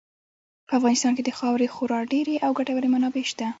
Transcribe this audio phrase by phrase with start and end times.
[0.67, 3.47] په افغانستان کې د خاورې خورا ډېرې او ګټورې منابع شته.